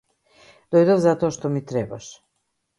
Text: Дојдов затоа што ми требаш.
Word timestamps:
Дојдов 0.77 1.03
затоа 1.05 1.31
што 1.37 1.53
ми 1.53 1.65
требаш. 1.73 2.13